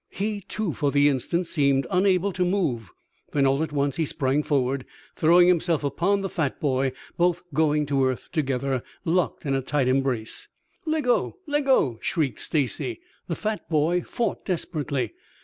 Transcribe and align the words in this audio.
He, 0.09 0.41
too, 0.41 0.73
for 0.73 0.91
the 0.91 1.09
instant 1.09 1.45
seemed 1.45 1.85
unable 1.91 2.33
to 2.33 2.43
move. 2.43 2.89
Then 3.33 3.45
all 3.45 3.61
at 3.61 3.71
once 3.71 3.97
he 3.97 4.05
sprang 4.05 4.41
forward, 4.41 4.83
throwing 5.15 5.47
himself 5.47 5.83
upon 5.83 6.21
the 6.21 6.27
fat 6.27 6.59
boy, 6.59 6.93
both 7.17 7.43
going 7.53 7.85
to 7.85 8.05
earth 8.07 8.27
together, 8.31 8.81
locked 9.05 9.45
in 9.45 9.53
a 9.53 9.61
tight 9.61 9.87
embrace. 9.87 10.47
"Leggo! 10.87 11.35
Leggo!" 11.47 11.99
shrieked 12.01 12.39
Stacy. 12.39 12.99
The 13.27 13.35
fat 13.35 13.69
boy 13.69 14.01
fought 14.01 14.43
desperately. 14.43 15.13